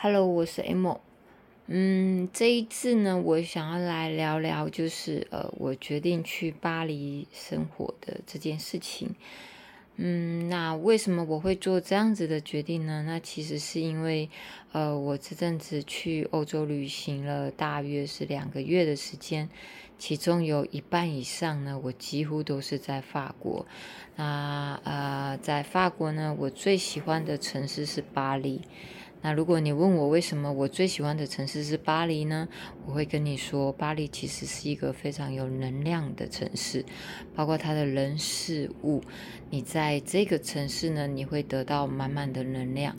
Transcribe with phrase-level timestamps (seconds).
[0.00, 0.96] Hello，我是 M。
[1.66, 9.16] 嗯，这一次呢，我想要来聊聊，就是呃，我决定去巴黎生活的这件事情。
[9.96, 13.02] 嗯，那为什么我会做这样子的决定呢？
[13.08, 14.30] 那其实是因为，
[14.70, 19.48] 呃，我这阵子去欧洲旅行了，大约是两个月的时间，
[19.98, 23.66] 其中有一半以上呢，我几乎都是在法国。
[24.14, 28.60] 那呃，在法国呢，我最喜欢的城市是巴黎。
[29.20, 32.48] 那如果你问我为什么我最喜欢的城市是巴黎呢？
[32.86, 36.84] 我会跟你说，巴黎其实是一个非常有能量的城市，
[37.34, 39.02] 包括它的人事物。
[39.50, 42.96] 你在这个城市呢，你会得到满满的能量，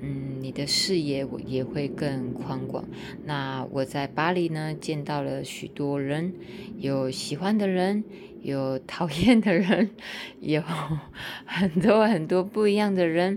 [0.00, 2.84] 嗯，你的视野我也会更宽广。
[3.24, 6.32] 那我在巴黎呢，见到了许多人，
[6.78, 8.04] 有喜欢的人。
[8.40, 9.90] 有讨厌的人，
[10.40, 10.62] 有
[11.44, 13.36] 很多很多不一样的人，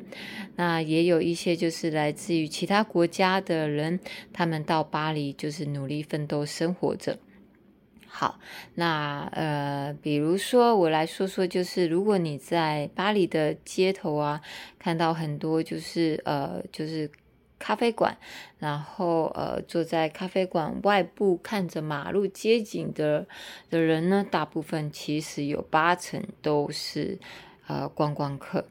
[0.56, 4.00] 那也有一些就是来自于其他国家的人，
[4.32, 7.18] 他们到巴黎就是努力奋斗生活着。
[8.14, 8.40] 好，
[8.76, 14.42] 那呃，比如说我来说说，就是如果你在巴黎的街头啊，
[14.78, 17.10] 看到很多就是呃，就是。
[17.64, 18.18] 咖啡馆，
[18.58, 23.28] 然后呃，坐在咖啡馆外部看着马路街景的
[23.70, 27.20] 的人呢，大部分其实有八成都是
[27.68, 28.66] 呃观光客。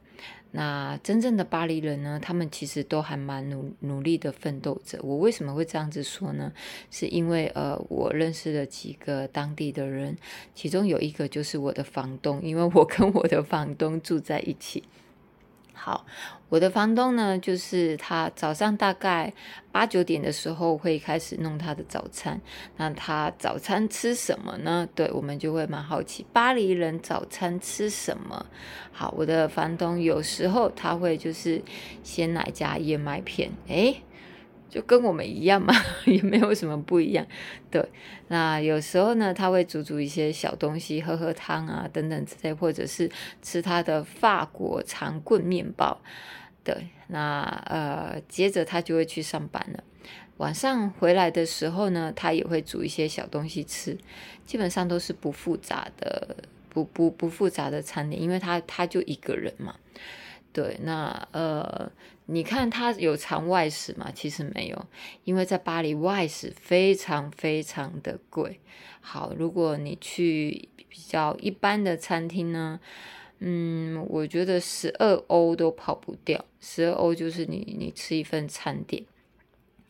[0.52, 4.98] 那真正的巴黎人呢，他们其实都还蛮努努力的奋斗着。
[5.02, 6.52] 我为什么会这样子说呢？
[6.90, 10.16] 是因为呃，我认识了几个当地的人，
[10.54, 14.82] 其中有一个就是我的房东，因为我跟我的房东住在一起。
[15.82, 16.04] 好，
[16.50, 19.32] 我的房东呢，就是他早上大概
[19.72, 22.38] 八九点的时候会开始弄他的早餐。
[22.76, 24.86] 那他早餐吃什么呢？
[24.94, 28.44] 对我们就会蛮好奇，巴黎人早餐吃什么？
[28.92, 31.62] 好，我的房东有时候他会就是
[32.02, 34.02] 鲜奶加燕麦片，诶。
[34.70, 35.74] 就跟我们一样嘛，
[36.06, 37.26] 也没有什么不一样。
[37.70, 37.86] 对，
[38.28, 43.10] 那有时候呢，他会煮煮一些小东西，喝喝汤啊，等等之类，或者是
[43.42, 46.00] 吃他的法国长棍面包。
[46.62, 49.82] 对，那呃，接着他就会去上班了。
[50.36, 53.98] 晚上回来的时候呢，他也会煮一些小东西吃，
[54.46, 56.36] 基本上都是不复杂的，
[56.68, 59.74] 不不不复杂的餐点，因为他他就一个人嘛。
[60.52, 61.90] 对，那呃，
[62.26, 64.10] 你看他有常外食吗？
[64.14, 64.86] 其实没有，
[65.24, 68.60] 因为在巴黎外食非常非常的贵。
[69.00, 72.80] 好，如果你去比较一般的餐厅呢，
[73.38, 79.04] 嗯，我觉得十二欧都跑不掉，十二欧就是你你吃一份餐点。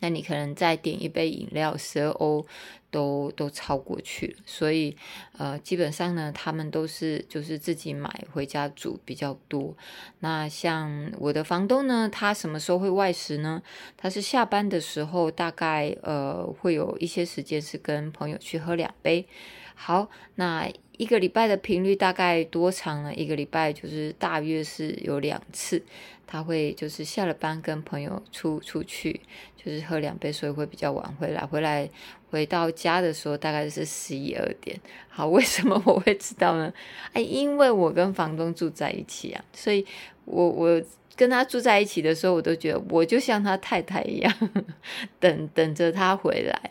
[0.01, 2.45] 那你可能再点一杯饮料，十二欧
[2.91, 4.43] 都都超过去了。
[4.45, 4.97] 所以，
[5.37, 9.73] 呃，基本上呢，他们都是就是自己买回家煮比较多。
[10.19, 13.61] 那像我的房东呢，他什么时候会外食呢？
[13.95, 19.25] 他是下班的时候，大概呃会有一些时间是跟朋友去喝两杯。
[19.73, 20.69] 好，那
[21.01, 23.11] 一个礼拜的频率大概多长呢？
[23.15, 25.81] 一个礼拜就是大约是有两次，
[26.27, 29.19] 他会就是下了班跟朋友出出去，
[29.57, 31.43] 就是喝两杯，所以会比较晚回来。
[31.43, 31.89] 回来
[32.29, 34.79] 回到家的时候大概是十一二点。
[35.09, 36.71] 好， 为什么我会知道呢？
[37.13, 39.83] 哎，因为我跟房东住在一起啊，所以
[40.25, 40.79] 我我
[41.15, 44.31] 跟他住在一起的时候，我都觉得我就像他太太一样，
[45.19, 46.69] 等等着他回来。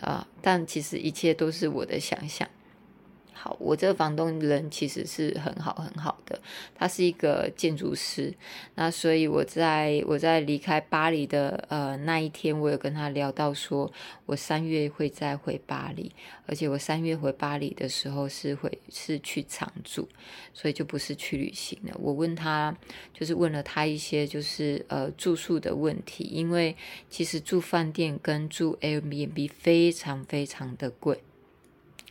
[0.00, 2.48] 啊，但其实一切都是我的想象。
[3.44, 6.40] 好，我这个房东人其实是很好很好的，
[6.74, 8.32] 他是一个建筑师。
[8.74, 13.92] 那所以我在我在离开巴黎的呃那一天，我有跟他聊到说，
[14.24, 16.10] 我三月会再回巴黎，
[16.46, 20.08] 而且我三月回巴黎的时候是会是去常住，
[20.54, 21.94] 所以就不是去旅行了。
[22.00, 22.74] 我问他，
[23.12, 26.74] 就是问了他一些就是呃住宿的问题，因为
[27.10, 31.20] 其实住饭店跟住 Airbnb 非常非常的贵。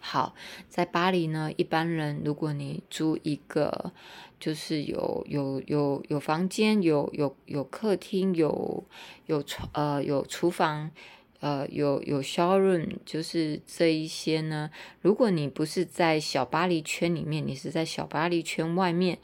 [0.05, 0.35] 好，
[0.67, 3.93] 在巴黎呢，一般人如果你租一个，
[4.37, 8.83] 就是有有有有房间，有有有客厅，有
[9.27, 10.91] 有床呃有厨房，
[11.39, 14.69] 呃有有 showroom，就是这一些呢。
[15.01, 19.19] 如果你不是在小巴黎圈里面，你是在小巴黎圈外面，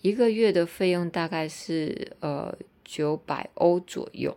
[0.00, 4.34] 一个月的费用大概是呃九百欧左右。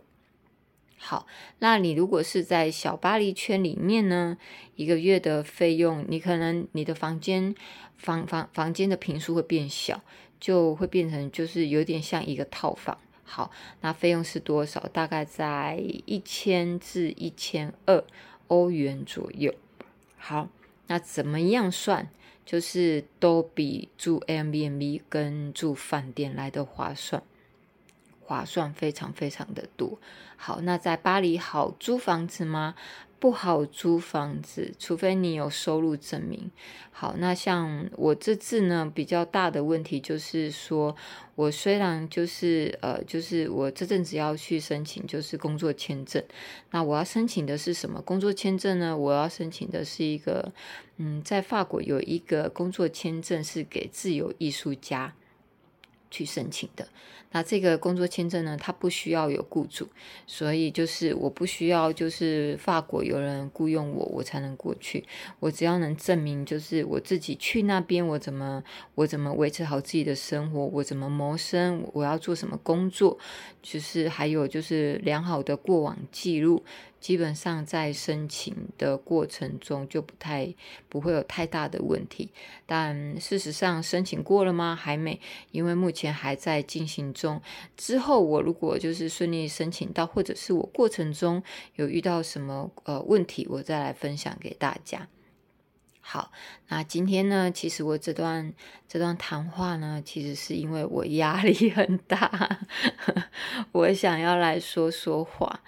[0.98, 1.26] 好，
[1.58, 4.36] 那你如果是在小巴黎圈里面呢，
[4.74, 7.54] 一个月的费用，你可能你的房间
[7.96, 10.00] 房房房间的平数会变小，
[10.40, 12.98] 就会变成就是有点像一个套房。
[13.24, 13.50] 好，
[13.82, 14.80] 那费用是多少？
[14.92, 15.76] 大概在
[16.06, 18.02] 一千至一千二
[18.48, 19.54] 欧元左右。
[20.16, 20.48] 好，
[20.86, 22.08] 那怎么样算？
[22.44, 27.22] 就是都比住 M b n b 跟住饭店来的划算。
[28.26, 29.98] 划算，非常非常的多。
[30.36, 32.74] 好，那在巴黎好租房子吗？
[33.18, 36.50] 不好租房子，除非你有收入证明。
[36.92, 40.94] 好，那像我这次呢，比较大的问题就是说，
[41.34, 46.22] 我虽然就是呃，就是我这阵子要去申请就是工作签证，
[46.72, 48.94] 那我要申请的是什么工作签证呢？
[48.94, 50.52] 我要申请的是一个，
[50.98, 55.14] 嗯，在法国有一个工作签证是给自由艺术家。
[56.10, 56.88] 去申请的，
[57.32, 59.88] 那这个工作签证呢，它不需要有雇主，
[60.26, 65.04] 所以就是我不需要，就是法国有人雇佣我，我才能过去。
[65.40, 68.62] 我只要能证明，就是我自己去那边，我怎么
[68.94, 73.18] 我怎么维持好自己的生活，我怎么谋生，我要做什么工作，
[73.60, 76.62] 就是还有就是良好的过往记录。
[77.00, 80.52] 基本上在申请的过程中就不太
[80.88, 82.30] 不会有太大的问题，
[82.64, 84.74] 但事实上申请过了吗？
[84.74, 85.20] 还没，
[85.52, 87.40] 因为目前还在进行中。
[87.76, 91.42] 之后我如果就是顺利申请到，或者是我过程中
[91.76, 95.08] 有遇到什么呃问题，我再来分享给大家。
[96.00, 96.30] 好，
[96.68, 98.54] 那今天呢，其实我这段
[98.86, 102.60] 这段谈话呢，其实是因为我压力很大，
[103.72, 105.62] 我想要来说说话。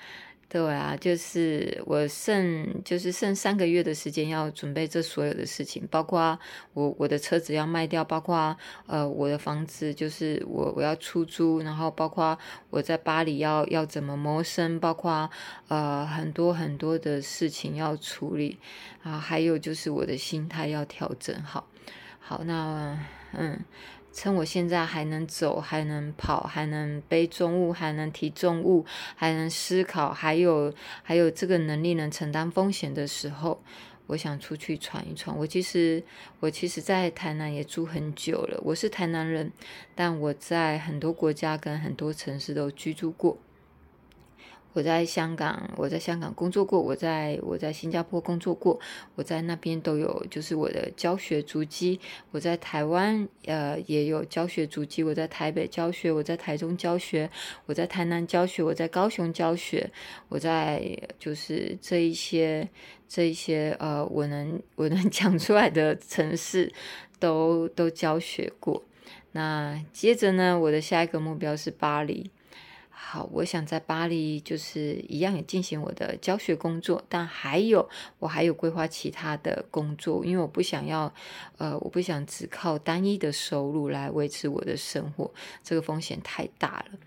[0.51, 6.39] 对啊，就是我剩就是剩三个月的时间要准备这所有的事情，包括
[6.73, 8.57] 我我的车子要卖掉，包括
[8.87, 12.39] 呃我的房子就是我我要出租，然后包括
[12.71, 15.29] 我在巴黎要要怎么谋生，包括
[15.69, 18.59] 呃很多很多的事情要处理
[19.03, 21.69] 啊，还有就是我的心态要调整好。
[22.21, 22.99] 好，那
[23.33, 23.61] 嗯。
[24.13, 28.85] 趁我现在还能走，还能跑，还能背重物，还能提重物，
[29.15, 33.63] 还能思考，还有还有这个能力能承担风险的时候，
[34.07, 35.39] 我想出去闯一闯。
[35.39, 36.03] 我其实
[36.41, 38.61] 我其实，在台南也住很久了。
[38.65, 39.53] 我是台南人，
[39.95, 43.39] 但我在很多国家跟很多城市都居住过。
[44.79, 48.79] 我在香港，我在香港工作过，我在我在新加坡工作过，
[49.17, 51.99] 我在那边都有就是我的教学足迹。
[52.31, 57.29] 我在台湾呃也有教学足迹，我在台北教学，我在台中教学，
[57.67, 59.91] 我在台南教学，我在高雄教学，
[60.29, 62.69] 我在就是这一些
[63.09, 66.73] 这一些呃我能我能 讲出来的城市
[67.19, 68.85] 都都教学过。
[69.33, 72.31] 那接着呢，我的下一个目标是巴黎。
[73.01, 81.15] 好，我想在巴黎就是一样也进行我的教学工作，但还有我还有规划其他的工作，因为我不想要，
[81.57, 85.33] 呃，我不想只靠单一的收入来维持我的生活，
[85.65, 86.99] 这个风险太大了。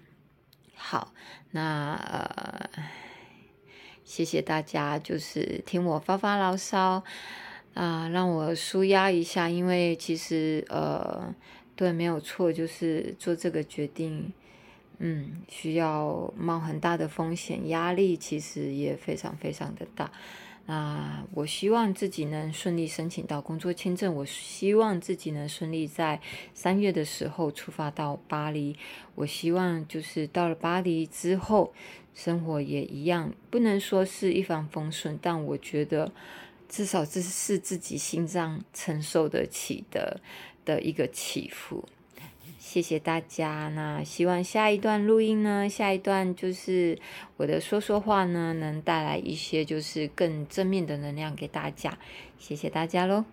[0.73, 1.13] 好，
[1.51, 2.69] 那呃，
[4.03, 7.03] 谢谢大家，就是听我发发牢骚
[7.75, 11.35] 啊，让我舒压一下，因为其实呃，
[11.75, 14.33] 对，没有错，就是做这个决定。
[15.03, 20.12] 嗯，需要冒很大的风险，压力其实也非常非常的大。
[20.68, 26.21] 那我希望自己能顺利申请到工作签证，我希望自己能顺利在
[26.53, 28.77] 三月的时候出发到巴黎。
[29.15, 31.74] 我希望就是到了巴黎之后，
[32.13, 36.12] 生活也一样，不能说是一帆风顺，但我觉得
[36.69, 40.21] 至少这是自己心脏承受得起的
[40.63, 41.83] 的一个起伏。
[42.63, 43.69] 谢谢大家。
[43.69, 46.95] 那希望下一段录音呢，下一段就是
[47.37, 51.97] 我的说说话呢，能带来一些就是更正面的能量给大家。
[52.37, 53.25] 谢谢大家喽。